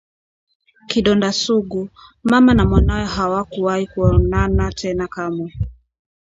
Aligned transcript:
Kidonda 0.87 1.31
sugu… 1.31 1.89
Mama 2.23 2.53
na 2.53 2.65
mwanawe 2.65 3.05
hawakuwahi 3.05 3.85
kuonana 3.87 4.71
tena 4.71 5.05
kamwe 5.13 5.53